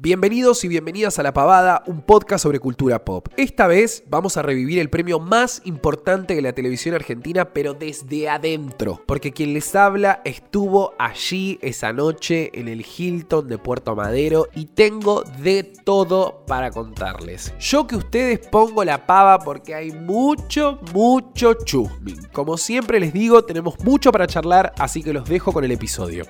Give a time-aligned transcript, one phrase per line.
[0.00, 3.26] Bienvenidos y bienvenidas a La Pavada, un podcast sobre cultura pop.
[3.36, 8.28] Esta vez vamos a revivir el premio más importante de la televisión argentina, pero desde
[8.28, 9.02] adentro.
[9.06, 14.66] Porque quien les habla estuvo allí esa noche en el Hilton de Puerto Madero y
[14.66, 17.52] tengo de todo para contarles.
[17.58, 22.22] Yo que ustedes pongo la pava porque hay mucho, mucho chusming.
[22.32, 26.24] Como siempre les digo, tenemos mucho para charlar, así que los dejo con el episodio.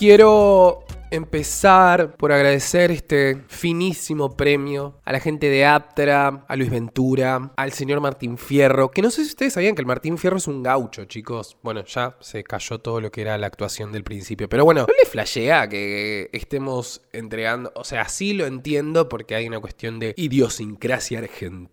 [0.00, 7.52] Quiero empezar por agradecer este finísimo premio a la gente de Aptra, a Luis Ventura,
[7.54, 10.48] al señor Martín Fierro, que no sé si ustedes sabían que el Martín Fierro es
[10.48, 11.58] un gaucho, chicos.
[11.62, 14.94] Bueno, ya se cayó todo lo que era la actuación del principio, pero bueno, no
[14.98, 20.14] le flashea que estemos entregando, o sea, sí lo entiendo porque hay una cuestión de
[20.16, 21.68] idiosincrasia argentina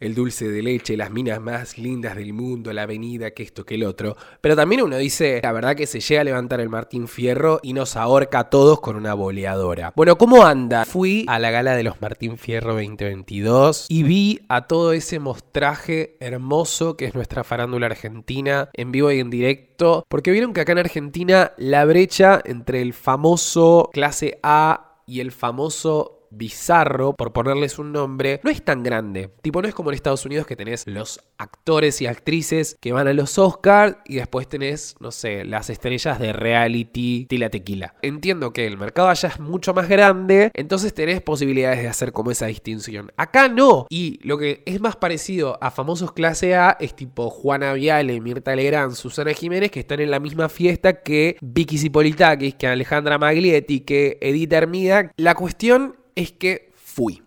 [0.00, 3.76] el dulce de leche, las minas más lindas del mundo, la avenida, que esto, que
[3.76, 4.16] el otro.
[4.40, 7.72] Pero también uno dice, la verdad que se llega a levantar el Martín Fierro y
[7.72, 9.92] nos ahorca a todos con una boleadora.
[9.94, 10.84] Bueno, ¿cómo anda?
[10.84, 16.16] Fui a la gala de los Martín Fierro 2022 y vi a todo ese mostraje
[16.18, 20.04] hermoso que es nuestra farándula argentina en vivo y en directo.
[20.08, 25.30] Porque vieron que acá en Argentina la brecha entre el famoso clase A y el
[25.30, 29.30] famoso bizarro, por ponerles un nombre, no es tan grande.
[29.42, 33.08] Tipo, no es como en Estados Unidos que tenés los actores y actrices que van
[33.08, 37.94] a los Oscars y después tenés, no sé, las estrellas de reality, tila tequila.
[38.02, 42.30] Entiendo que el mercado allá es mucho más grande, entonces tenés posibilidades de hacer como
[42.30, 43.12] esa distinción.
[43.16, 43.86] Acá no.
[43.90, 48.54] Y lo que es más parecido a famosos clase A es tipo Juana Viale, Mirta
[48.54, 53.80] Legrand, Susana Jiménez, que están en la misma fiesta que Vicky Zipolitakis, que Alejandra Maglietti,
[53.80, 55.12] que Edith Hermida.
[55.16, 57.22] La cuestión es que fui.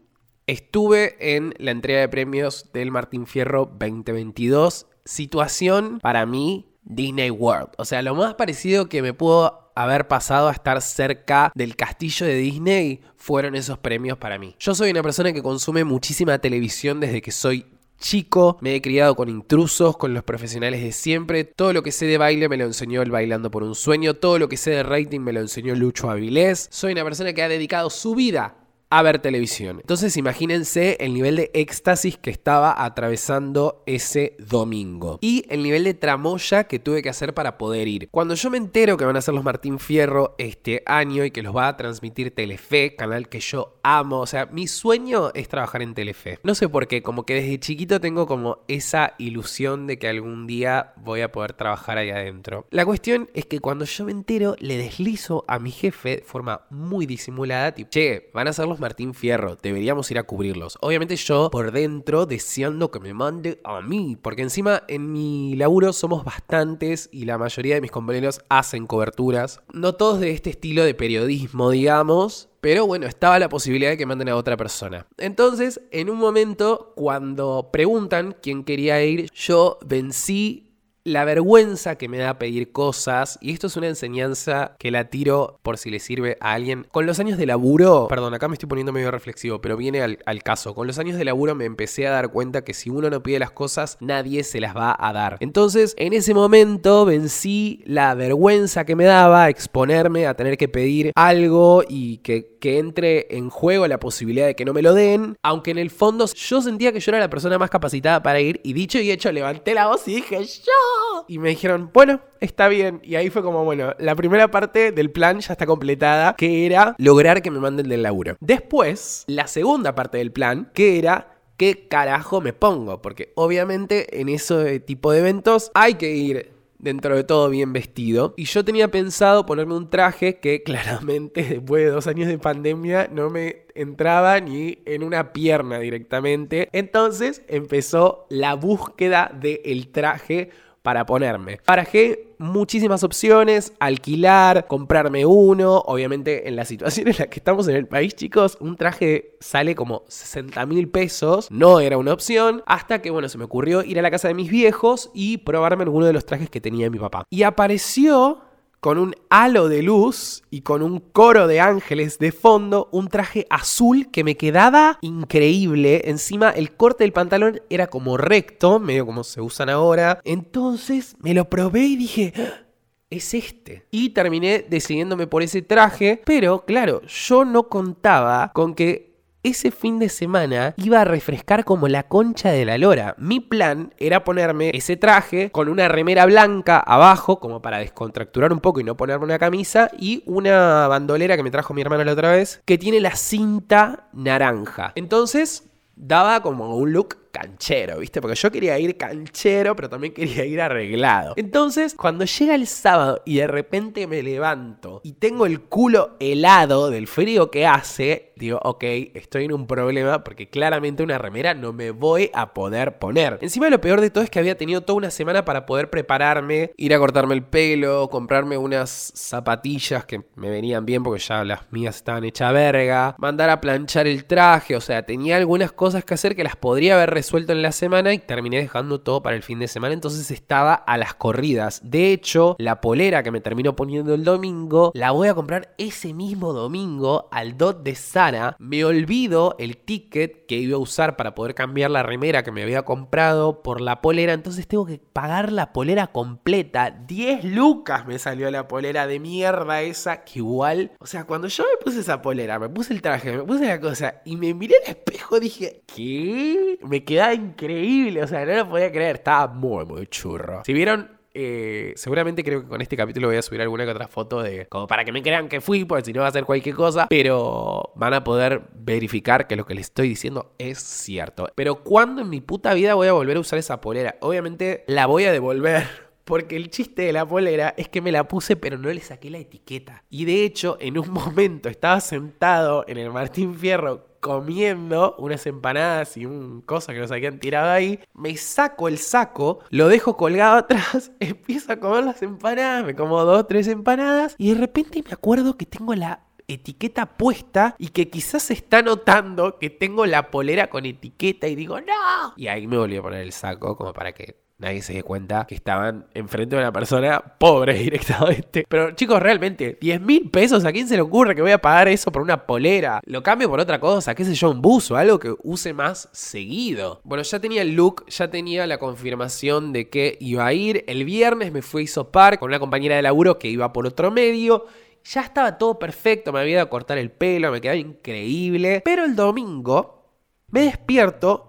[0.47, 4.87] Estuve en la entrega de premios del Martín Fierro 2022.
[5.05, 7.69] Situación para mí Disney World.
[7.77, 12.25] O sea, lo más parecido que me pudo haber pasado a estar cerca del castillo
[12.25, 14.55] de Disney fueron esos premios para mí.
[14.59, 17.65] Yo soy una persona que consume muchísima televisión desde que soy
[17.99, 22.05] chico, me he criado con intrusos, con los profesionales de siempre, todo lo que sé
[22.05, 24.83] de baile me lo enseñó el Bailando por un Sueño, todo lo que sé de
[24.83, 28.55] rating me lo enseñó Lucho Avilés, soy una persona que ha dedicado su vida
[28.89, 29.77] a ver televisión.
[29.81, 35.19] Entonces imagínense el nivel de éxtasis que estaba atravesando ese domingo.
[35.22, 38.09] Y el nivel de tramoya que tuve que hacer para poder ir.
[38.09, 41.44] Cuando yo me entero que van a ser los Martín Fierro este año y que
[41.44, 45.81] los va a transmitir Telefe, canal que yo amo, o sea, mi sueño es trabajar
[45.81, 46.39] en Telefe.
[46.44, 50.47] No sé por qué, como que desde chiquito tengo como esa ilusión de que algún
[50.47, 52.66] día voy a poder trabajar ahí adentro.
[52.72, 56.61] La cuestión es que cuando yo me entero, le deslizo a mi jefe de forma
[56.69, 60.78] muy disimulada, tipo, che, van a ser los Martín Fierro, deberíamos ir a cubrirlos.
[60.81, 65.94] Obviamente yo por dentro deseando que me mande a mí, porque encima en mi laburo
[65.94, 70.84] somos bastantes y la mayoría de mis compañeros hacen coberturas, no todos de este estilo
[70.84, 75.07] de periodismo, digamos, pero bueno, estaba la posibilidad de que manden a otra persona.
[75.17, 80.69] Entonces, en un momento, cuando preguntan quién quería ir, yo vencí
[81.03, 85.59] la vergüenza que me da pedir cosas, y esto es una enseñanza que la tiro
[85.63, 86.85] por si le sirve a alguien.
[86.91, 90.43] Con los años de laburo, perdón, acá me estoy poniendo medio reflexivo, pero viene al,
[90.43, 90.73] caso.
[90.73, 93.39] Con los años de laburo me empecé a dar cuenta que si uno no pide
[93.39, 95.37] las cosas, nadie se las va a dar.
[95.41, 101.11] Entonces, en ese momento vencí la vergüenza que me daba exponerme a tener que pedir
[101.16, 105.35] algo y que, que entre en juego la posibilidad de que no me lo den,
[105.43, 108.61] aunque en el fondo yo sentía que yo era la persona más capacitada para ir,
[108.63, 110.88] y dicho y hecho, levanté la voz y dije, yo
[111.27, 113.01] y me dijeron, bueno, está bien.
[113.03, 116.95] Y ahí fue como, bueno, la primera parte del plan ya está completada, que era
[116.97, 118.35] lograr que me manden del laburo.
[118.39, 124.29] Después, la segunda parte del plan, que era qué carajo me pongo, porque obviamente en
[124.29, 128.33] ese tipo de eventos hay que ir dentro de todo bien vestido.
[128.38, 133.09] Y yo tenía pensado ponerme un traje que claramente después de dos años de pandemia
[133.11, 136.69] no me entraba ni en una pierna directamente.
[136.72, 140.49] Entonces empezó la búsqueda del traje
[140.89, 141.59] para ponerme.
[141.67, 145.83] Barajé muchísimas opciones, alquilar, comprarme uno.
[145.85, 149.75] Obviamente en la situación en la que estamos en el país, chicos, un traje sale
[149.75, 151.52] como 60 mil pesos.
[151.52, 152.64] No era una opción.
[152.66, 155.84] Hasta que, bueno, se me ocurrió ir a la casa de mis viejos y probarme
[155.84, 157.23] alguno de los trajes que tenía mi papá.
[157.29, 158.48] Y apareció
[158.79, 163.46] con un halo de luz y con un coro de ángeles de fondo, un traje
[163.49, 166.03] azul que me quedaba increíble.
[166.05, 170.22] Encima el corte del pantalón era como recto, medio como se usan ahora.
[170.23, 172.34] Entonces me lo probé y dije...
[172.37, 172.66] ¡Ah!
[173.09, 173.87] Es este.
[173.90, 179.09] Y terminé decidiéndome por ese traje, pero claro, yo no contaba con que
[179.44, 183.16] ese fin de semana iba a refrescar como la concha de la lora.
[183.18, 188.59] Mi plan era ponerme ese traje con una remera blanca abajo, como para descontracturar un
[188.59, 192.14] poco y no ponerme una camisa, y una bandolera que me trajo mi hermano la
[192.14, 194.91] otra vez, que tiene la cinta naranja.
[194.96, 198.22] Entonces, daba como un look canchero, ¿viste?
[198.22, 201.34] Porque yo quería ir canchero, pero también quería ir arreglado.
[201.37, 206.90] Entonces, cuando llega el sábado y de repente me levanto y tengo el culo helado
[206.90, 208.84] del frío que hace, digo, ok,
[209.14, 213.37] estoy en un problema porque claramente una remera no me voy a poder poner.
[213.41, 216.72] Encima lo peor de todo es que había tenido toda una semana para poder prepararme,
[216.78, 221.72] ir a cortarme el pelo, comprarme unas zapatillas que me venían bien porque ya las
[221.72, 226.14] mías estaban hechas verga, mandar a planchar el traje, o sea, tenía algunas cosas que
[226.14, 229.43] hacer que las podría haber resuelto en la semana y terminé dejando todo para el
[229.43, 231.81] fin de semana, entonces estaba a las corridas.
[231.83, 236.13] De hecho, la polera que me terminó poniendo el domingo, la voy a comprar ese
[236.13, 238.55] mismo domingo al dot de Sara.
[238.57, 242.63] Me olvido el ticket que iba a usar para poder cambiar la remera que me
[242.63, 246.89] había comprado por la polera, entonces tengo que pagar la polera completa.
[247.05, 251.66] 10 lucas me salió la polera de mierda esa, que igual, o sea, cuando yo
[251.66, 254.75] me puse esa polera, me puse el traje, me puse la cosa y me miré
[254.85, 256.79] al espejo, dije, ¿qué?
[256.81, 260.62] Me quedaba increíble, o sea, no lo podía creer, estaba muy, muy churro.
[260.63, 264.08] Si vieron, eh, seguramente creo que con este capítulo voy a subir alguna que otra
[264.08, 266.46] foto de como para que me crean que fui, porque si no va a ser
[266.46, 271.50] cualquier cosa, pero van a poder verificar que lo que les estoy diciendo es cierto.
[271.56, 274.17] Pero ¿cuándo en mi puta vida voy a volver a usar esa polera?
[274.22, 275.88] Obviamente la voy a devolver.
[276.29, 279.32] Porque el chiste de la polera es que me la puse pero no le saqué
[279.32, 280.03] la etiqueta.
[280.12, 286.17] Y de hecho, en un momento estaba sentado en el Martín Fierro comiendo unas empanadas
[286.17, 288.00] y un cosa que nos habían tirado ahí.
[288.13, 293.24] Me saco el saco, lo dejo colgado atrás, empiezo a comer las empanadas, me como
[293.24, 298.10] dos, tres empanadas y de repente me acuerdo que tengo la etiqueta puesta y que
[298.10, 302.33] quizás se está notando que tengo la polera con etiqueta y digo, no.
[302.36, 305.48] Y ahí me volví a poner el saco como para que nadie se dé cuenta
[305.48, 308.65] que estaban enfrente de una persona pobre directamente.
[308.67, 311.88] Pero chicos, realmente, 10 mil pesos, ¿a quién se le ocurre que voy a pagar
[311.88, 313.01] eso por una polera?
[313.06, 317.01] Lo cambio por otra cosa, qué sé yo, un buzo, algo que use más seguido.
[317.03, 320.84] Bueno, ya tenía el look, ya tenía la confirmación de que iba a ir.
[320.88, 324.12] El viernes me fui a isopar con una compañera de laburo que iba por otro
[324.12, 324.65] medio.
[325.05, 328.82] Ya estaba todo perfecto, me había ido a cortar el pelo, me quedaba increíble.
[328.84, 330.03] Pero el domingo
[330.50, 331.49] me despierto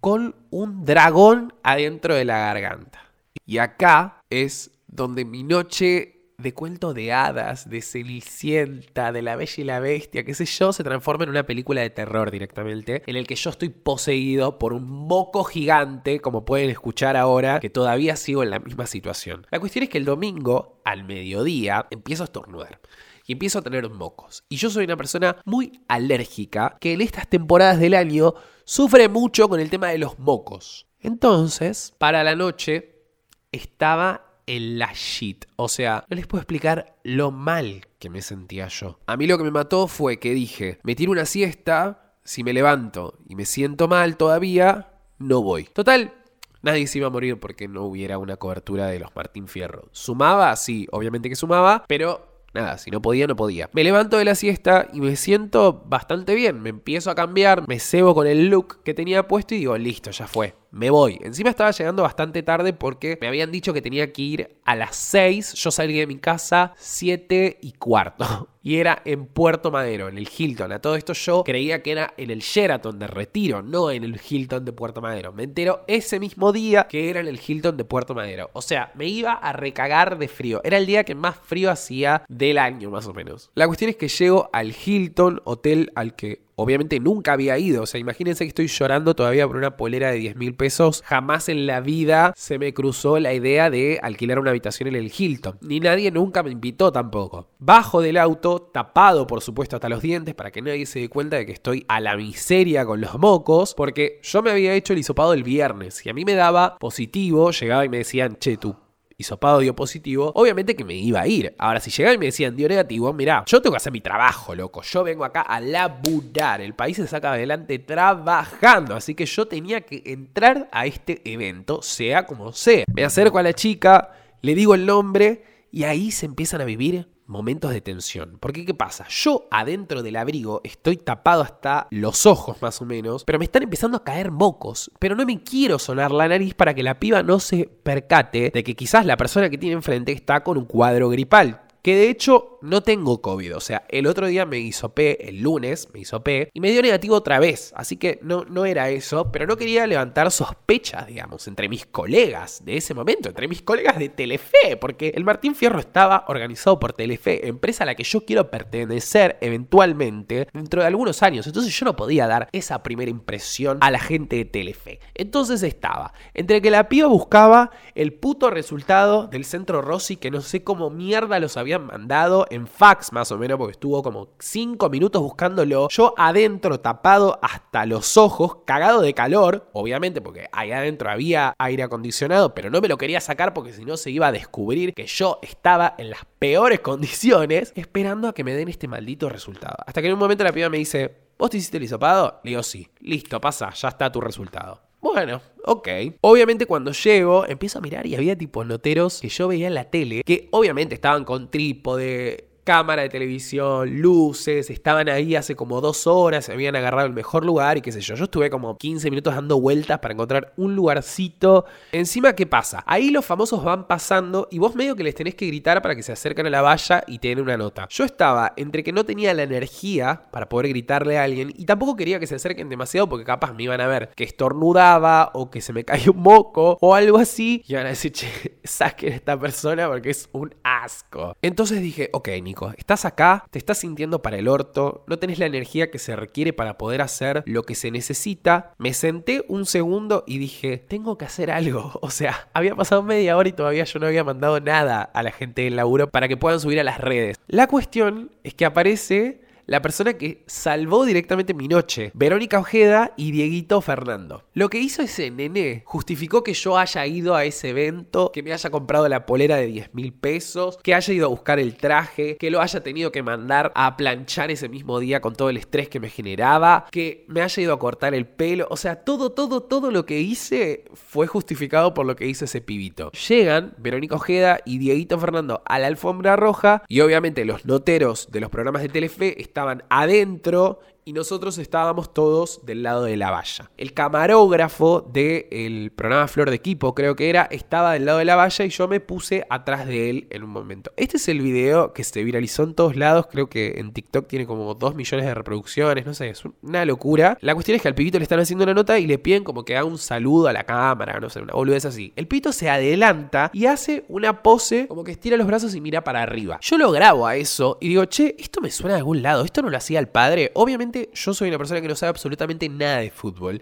[0.00, 3.00] con un dragón adentro de la garganta.
[3.46, 9.54] Y acá es donde mi noche de cuento de hadas, de Cenicienta, de la Bella
[9.58, 13.16] y la Bestia, qué sé yo, se transforma en una película de terror directamente, en
[13.16, 18.16] el que yo estoy poseído por un moco gigante, como pueden escuchar ahora, que todavía
[18.16, 19.46] sigo en la misma situación.
[19.50, 22.80] La cuestión es que el domingo, al mediodía, empiezo a estornudar
[23.26, 24.44] y empiezo a tener mocos.
[24.48, 28.34] Y yo soy una persona muy alérgica que en estas temporadas del año
[28.70, 30.86] sufre mucho con el tema de los mocos.
[31.00, 33.02] Entonces, para la noche
[33.50, 35.44] estaba en la shit.
[35.56, 39.00] O sea, no les puedo explicar lo mal que me sentía yo.
[39.06, 42.52] A mí lo que me mató fue que dije, me tiro una siesta, si me
[42.52, 45.64] levanto y me siento mal todavía, no voy.
[45.64, 46.14] Total,
[46.62, 49.88] Nadie se iba a morir porque no hubiera una cobertura de los Martín Fierro.
[49.92, 50.54] ¿Sumaba?
[50.56, 53.70] Sí, obviamente que sumaba, pero Nada, si no podía, no podía.
[53.72, 56.60] Me levanto de la siesta y me siento bastante bien.
[56.60, 60.10] Me empiezo a cambiar, me cebo con el look que tenía puesto y digo, listo,
[60.10, 61.18] ya fue me voy.
[61.22, 64.96] Encima estaba llegando bastante tarde porque me habían dicho que tenía que ir a las
[64.96, 65.54] 6.
[65.54, 68.48] Yo salí de mi casa 7 y cuarto.
[68.62, 70.70] Y era en Puerto Madero, en el Hilton.
[70.70, 74.20] A todo esto yo creía que era en el Sheraton de Retiro, no en el
[74.20, 75.32] Hilton de Puerto Madero.
[75.32, 78.50] Me entero ese mismo día que era en el Hilton de Puerto Madero.
[78.52, 80.60] O sea, me iba a recagar de frío.
[80.62, 83.50] Era el día que más frío hacía del año, más o menos.
[83.54, 87.82] La cuestión es que llego al Hilton, hotel al que obviamente nunca había ido.
[87.82, 91.02] O sea, imagínense que estoy llorando todavía por una polera de 10 mil pesos.
[91.06, 95.12] Jamás en la vida se me cruzó la idea de alquilar una habitación en el
[95.16, 95.58] Hilton.
[95.62, 97.48] Ni nadie nunca me invitó tampoco.
[97.58, 101.36] Bajo del auto, tapado por supuesto hasta los dientes para que nadie se dé cuenta
[101.36, 103.74] de que estoy a la miseria con los mocos.
[103.74, 107.50] Porque yo me había hecho el hisopado el viernes y a mí me daba positivo.
[107.50, 108.76] Llegaba y me decían, che, tú
[109.20, 111.54] hisopado dio positivo, obviamente que me iba a ir.
[111.58, 114.54] Ahora, si llegaban y me decían dio negativo, mirá, yo tengo que hacer mi trabajo,
[114.54, 114.82] loco.
[114.82, 116.60] Yo vengo acá a laburar.
[116.60, 118.94] El país se saca adelante trabajando.
[118.94, 122.84] Así que yo tenía que entrar a este evento, sea como sea.
[122.92, 124.12] Me acerco a la chica,
[124.42, 128.36] le digo el nombre y ahí se empiezan a vivir momentos de tensión.
[128.40, 129.06] Porque ¿qué pasa?
[129.08, 133.62] Yo adentro del abrigo estoy tapado hasta los ojos más o menos, pero me están
[133.62, 134.90] empezando a caer mocos.
[134.98, 138.64] Pero no me quiero sonar la nariz para que la piba no se percate de
[138.64, 142.58] que quizás la persona que tiene enfrente está con un cuadro gripal Que de hecho
[142.62, 143.56] no tengo COVID.
[143.56, 146.70] O sea, el otro día me hizo P, el lunes me hizo P, y me
[146.70, 147.72] dio negativo otra vez.
[147.76, 152.64] Así que no, no era eso, pero no quería levantar sospechas, digamos, entre mis colegas
[152.64, 156.92] de ese momento, entre mis colegas de Telefe, porque el Martín Fierro estaba organizado por
[156.92, 161.46] Telefe, empresa a la que yo quiero pertenecer eventualmente dentro de algunos años.
[161.46, 165.00] Entonces yo no podía dar esa primera impresión a la gente de Telefe.
[165.14, 170.40] Entonces estaba entre que la piba buscaba el puto resultado del centro Rossi, que no
[170.40, 174.90] sé cómo mierda los habían mandado en fax más o menos, porque estuvo como 5
[174.90, 175.88] minutos buscándolo.
[175.88, 181.84] Yo adentro, tapado hasta los ojos, cagado de calor, obviamente, porque ahí adentro había aire
[181.84, 185.06] acondicionado, pero no me lo quería sacar porque si no se iba a descubrir que
[185.06, 189.76] yo estaba en las peores condiciones, esperando a que me den este maldito resultado.
[189.86, 192.40] Hasta que en un momento la piba me dice, ¿vos te hiciste el hisopado?
[192.42, 192.88] Le digo, sí.
[193.00, 194.89] Listo, pasa, ya está tu resultado.
[195.00, 195.88] Bueno, ok.
[196.20, 199.84] Obviamente cuando llego, empiezo a mirar y había tipo noteros que yo veía en la
[199.84, 206.06] tele, que obviamente estaban con trípode, cámara de televisión, luces, estaban ahí hace como dos
[206.06, 208.14] horas, se habían agarrado el mejor lugar y qué sé yo.
[208.14, 211.64] Yo estuve como 15 minutos dando vueltas para encontrar un lugarcito.
[211.92, 212.82] Encima, ¿qué pasa?
[212.86, 216.02] Ahí los famosos van pasando y vos medio que les tenés que gritar para que
[216.02, 217.86] se acerquen a la valla y te den una nota.
[217.90, 221.96] Yo estaba entre que no tenía la energía para poder gritarle a alguien y tampoco
[221.96, 225.60] quería que se acerquen demasiado porque capaz me iban a ver que estornudaba o que
[225.60, 229.16] se me caía un moco o algo así y iban a decir, che, saquen a
[229.16, 231.36] esta persona porque es un asco.
[231.42, 232.28] Entonces dije, ok,
[232.76, 236.52] Estás acá, te estás sintiendo para el orto, no tenés la energía que se requiere
[236.52, 238.74] para poder hacer lo que se necesita.
[238.78, 241.92] Me senté un segundo y dije, tengo que hacer algo.
[242.10, 245.30] O sea, había pasado media hora y todavía yo no había mandado nada a la
[245.30, 247.36] gente del laburo para que puedan subir a las redes.
[247.46, 253.30] La cuestión es que aparece la persona que salvó directamente mi noche, Verónica Ojeda y
[253.30, 254.42] Dieguito Fernando.
[254.52, 258.52] Lo que hizo ese nene justificó que yo haya ido a ese evento, que me
[258.52, 262.36] haya comprado la polera de 10 mil pesos, que haya ido a buscar el traje,
[262.36, 265.88] que lo haya tenido que mandar a planchar ese mismo día con todo el estrés
[265.88, 269.62] que me generaba, que me haya ido a cortar el pelo, o sea, todo, todo,
[269.62, 273.12] todo lo que hice fue justificado por lo que hizo ese pibito.
[273.12, 278.40] Llegan Verónica Ojeda y Dieguito Fernando a la alfombra roja y obviamente los noteros de
[278.40, 283.30] los programas de Telefe están estaban adentro y nosotros estábamos todos del lado de la
[283.30, 283.70] valla.
[283.76, 288.36] El camarógrafo del programa Flor de Equipo, creo que era, estaba del lado de la
[288.36, 290.92] valla y yo me puse atrás de él en un momento.
[290.96, 294.46] Este es el video que se viralizó en todos lados, creo que en TikTok tiene
[294.46, 297.38] como 2 millones de reproducciones, no sé, es una locura.
[297.40, 299.64] La cuestión es que al pibito le están haciendo una nota y le piden como
[299.64, 302.12] que haga un saludo a la cámara, no sé, una boludez así.
[302.16, 306.04] El pito se adelanta y hace una pose como que estira los brazos y mira
[306.04, 306.58] para arriba.
[306.62, 309.62] Yo lo grabo a eso y digo, che, esto me suena de algún lado, esto
[309.62, 310.50] no lo hacía el padre.
[310.54, 313.60] Obviamente yo soy una persona que no sabe absolutamente nada de fútbol.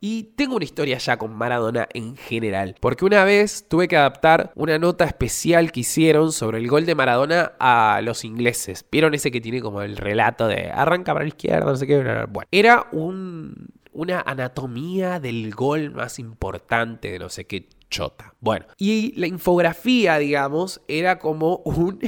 [0.00, 4.52] Y tengo una historia ya con Maradona en general, porque una vez tuve que adaptar
[4.54, 8.84] una nota especial que hicieron sobre el gol de Maradona a los ingleses.
[8.92, 12.26] ¿Vieron ese que tiene como el relato de arranca para la izquierda, no sé qué?
[12.28, 18.34] Bueno, era un, una anatomía del gol más importante de no sé qué chota.
[18.40, 21.98] Bueno, y la infografía, digamos, era como un...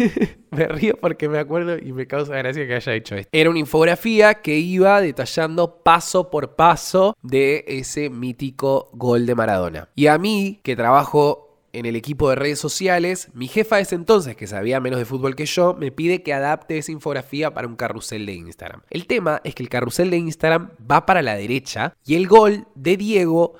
[0.50, 3.28] me río porque me acuerdo y me causa gracia que haya hecho esto.
[3.32, 9.88] Era una infografía que iba detallando paso por paso de ese mítico gol de Maradona.
[9.94, 13.96] Y a mí, que trabajo en el equipo de redes sociales, mi jefa de ese
[13.96, 17.68] entonces, que sabía menos de fútbol que yo, me pide que adapte esa infografía para
[17.68, 18.80] un carrusel de Instagram.
[18.88, 22.66] El tema es que el carrusel de Instagram va para la derecha y el gol
[22.74, 23.56] de Diego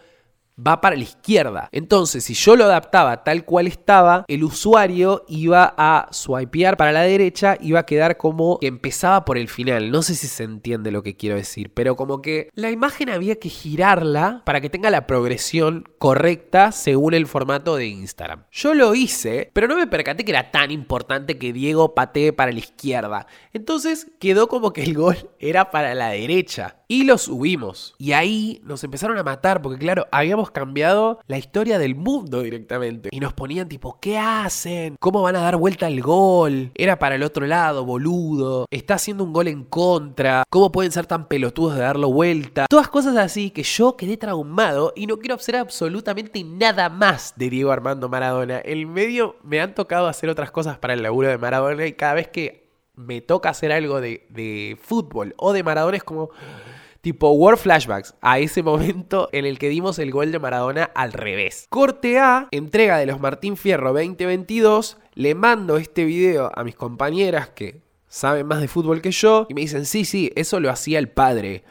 [0.65, 1.69] va para la izquierda.
[1.73, 7.03] Entonces, si yo lo adaptaba tal cual estaba, el usuario iba a swipear para la
[7.03, 9.91] derecha, iba a quedar como que empezaba por el final.
[9.91, 13.39] No sé si se entiende lo que quiero decir, pero como que la imagen había
[13.39, 18.45] que girarla para que tenga la progresión correcta según el formato de Instagram.
[18.51, 22.53] Yo lo hice, pero no me percaté que era tan importante que Diego patee para
[22.53, 23.27] la izquierda.
[23.53, 26.77] Entonces quedó como que el gol era para la derecha.
[26.89, 27.95] Y lo subimos.
[27.99, 33.09] Y ahí nos empezaron a matar porque claro, habíamos cambiado la historia del mundo directamente.
[33.11, 34.97] Y nos ponían tipo, ¿qué hacen?
[35.01, 36.71] ¿Cómo van a dar vuelta al gol?
[36.77, 38.67] Era para el otro lado, boludo.
[38.71, 40.45] Está haciendo un gol en contra.
[40.49, 42.67] ¿Cómo pueden ser tan pelotudos de darlo vuelta?
[42.71, 47.51] Todas cosas así que yo quedé traumado y no quiero observar absolutamente nada más de
[47.51, 48.59] Diego Armando Maradona.
[48.59, 52.15] El medio me han tocado hacer otras cosas para el laburo de Maradona y cada
[52.15, 56.31] vez que me toca hacer algo de, de fútbol o de Maradona es como
[57.07, 61.13] tipo War Flashbacks, a ese momento en el que dimos el gol de Maradona al
[61.13, 61.69] revés.
[61.71, 67.51] Corte A, entrega de los Martín Fierro 2022, le mando este video a mis compañeras
[67.51, 70.99] que saben más de fútbol que yo y me dicen, sí, sí, eso lo hacía
[70.99, 71.63] el padre.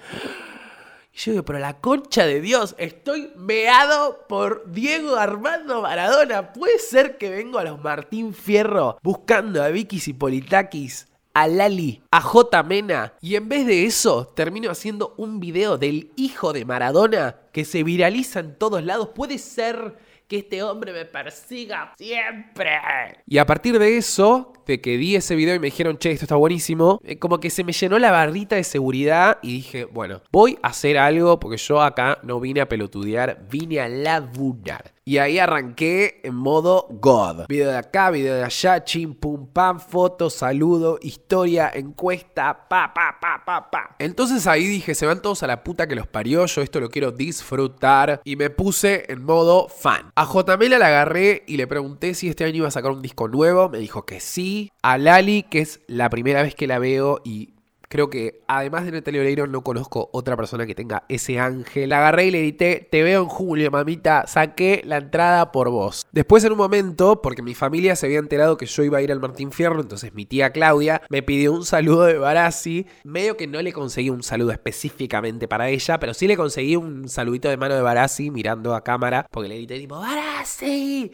[1.14, 6.54] Y yo digo, pero la concha de Dios, estoy meado por Diego Armando Maradona.
[6.54, 12.22] ¿Puede ser que vengo a los Martín Fierro buscando a Vicky Politakis, a Lali, a
[12.22, 12.64] J.
[12.64, 13.14] Mena?
[13.22, 17.84] Y en vez de eso, termino haciendo un video del hijo de Maradona que se
[17.84, 19.10] viraliza en todos lados.
[19.14, 22.72] ¿Puede ser que este hombre me persiga siempre.
[23.28, 26.26] Y a partir de eso, de que di ese video y me dijeron, che, esto
[26.26, 30.22] está buenísimo, eh, como que se me llenó la barrita de seguridad y dije, bueno,
[30.32, 34.95] voy a hacer algo porque yo acá no vine a pelotudear, vine a laburar.
[35.08, 37.46] Y ahí arranqué en modo God.
[37.48, 43.20] Video de acá, video de allá, chim, pum, pam, foto, saludo, historia, encuesta, pa, pa,
[43.22, 43.96] pa, pa, pa.
[44.00, 46.90] Entonces ahí dije, se van todos a la puta que los parió, yo esto lo
[46.90, 48.20] quiero disfrutar.
[48.24, 50.12] Y me puse en modo fan.
[50.16, 53.28] A JML la agarré y le pregunté si este año iba a sacar un disco
[53.28, 53.70] nuevo.
[53.70, 54.72] Me dijo que sí.
[54.82, 57.55] A Lali, que es la primera vez que la veo y
[57.90, 61.92] Creo que además de Natalia Oreiro no conozco otra persona que tenga ese ángel.
[61.94, 66.06] Agarré y le grité, te veo en julio, mamita, saqué la entrada por vos.
[66.12, 69.12] Después en un momento, porque mi familia se había enterado que yo iba a ir
[69.12, 72.86] al Martín Fierro, entonces mi tía Claudia me pidió un saludo de Barassi.
[73.04, 77.08] Medio que no le conseguí un saludo específicamente para ella, pero sí le conseguí un
[77.08, 81.12] saludito de mano de Barassi mirando a cámara, porque le grité tipo, Barassi.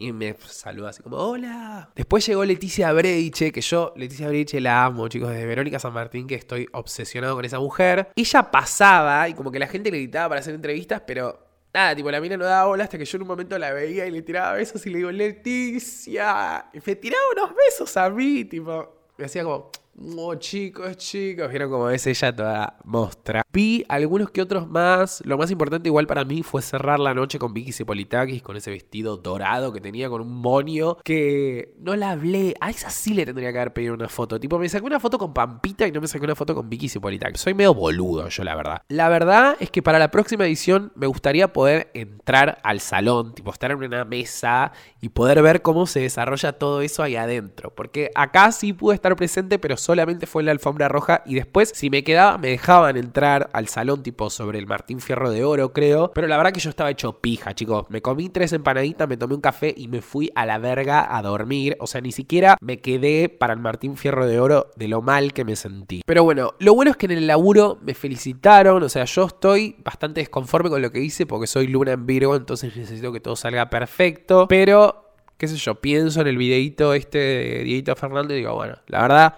[0.00, 1.90] Y me saluda así como, hola.
[1.94, 6.26] Después llegó Leticia Breiche, que yo, Leticia Breiche la amo, chicos, de Verónica San Martín,
[6.26, 8.08] que estoy obsesionado con esa mujer.
[8.16, 11.38] Ella pasaba y como que la gente le gritaba para hacer entrevistas, pero
[11.74, 14.06] nada, tipo, la mina no daba bola hasta que yo en un momento la veía
[14.06, 16.64] y le tiraba besos y le digo, Leticia.
[16.72, 19.70] Y me tiraba unos besos a mí, tipo, me hacía como,
[20.02, 23.42] Oh, chicos, chicos, vieron como es ella toda mostra.
[23.52, 25.22] Vi algunos que otros más.
[25.26, 28.70] Lo más importante igual para mí fue cerrar la noche con Vicky Cipolitakis, con ese
[28.70, 32.54] vestido dorado que tenía con un monio que no la hablé.
[32.60, 34.40] A esa sí le tendría que haber pedido una foto.
[34.40, 36.88] Tipo, me saqué una foto con Pampita y no me saqué una foto con Vicky
[36.88, 37.40] Cipolitakis.
[37.40, 38.82] Soy medio boludo yo, la verdad.
[38.88, 43.52] La verdad es que para la próxima edición me gustaría poder entrar al salón, tipo
[43.52, 47.74] estar en una mesa y poder ver cómo se desarrolla todo eso ahí adentro.
[47.74, 51.72] Porque acá sí pude estar presente, pero solamente fue en la alfombra roja y después
[51.74, 55.72] si me quedaba me dejaban entrar al salón tipo sobre el Martín Fierro de Oro
[55.72, 59.16] creo, pero la verdad que yo estaba hecho pija chicos, me comí tres empanaditas, me
[59.16, 62.56] tomé un café y me fui a la verga a dormir, o sea ni siquiera
[62.60, 66.02] me quedé para el Martín Fierro de Oro de lo mal que me sentí.
[66.06, 69.74] Pero bueno, lo bueno es que en el laburo me felicitaron, o sea yo estoy
[69.82, 73.34] bastante desconforme con lo que hice porque soy luna en Virgo, entonces necesito que todo
[73.34, 78.40] salga perfecto, pero qué sé yo, pienso en el videito este de Dieguito Fernández y
[78.40, 79.34] digo, bueno, la verdad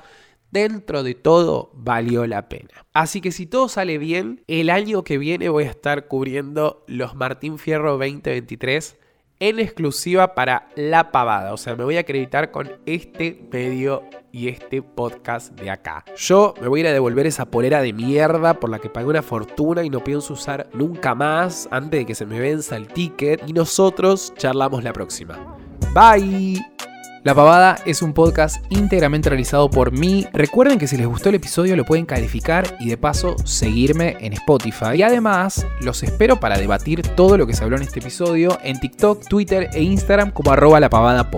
[0.53, 2.87] dentro de todo valió la pena.
[2.93, 7.17] Así que si todo sale bien, el año que viene voy a estar cubriendo los
[7.17, 8.99] Martín Fierro 2023
[9.41, 11.53] en exclusiva para La Pavada.
[11.53, 16.05] O sea, me voy a acreditar con este medio y este podcast de acá.
[16.17, 19.07] Yo me voy a ir a devolver esa polera de mierda por la que pagué
[19.07, 22.87] una fortuna y no pienso usar nunca más antes de que se me venza el
[22.87, 23.43] ticket.
[23.49, 25.57] Y nosotros charlamos la próxima.
[25.93, 26.92] Bye.
[27.25, 30.27] La Pavada es un podcast íntegramente realizado por mí.
[30.33, 34.33] Recuerden que si les gustó el episodio lo pueden calificar y de paso seguirme en
[34.33, 34.97] Spotify.
[34.97, 38.81] Y además los espero para debatir todo lo que se habló en este episodio en
[38.81, 41.31] TikTok, Twitter e Instagram como arroba la pavada.